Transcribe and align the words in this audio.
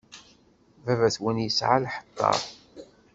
Baba-twen 0.83 1.37
yesɛa 1.45 1.77
lḥeṭṭa. 1.85 2.31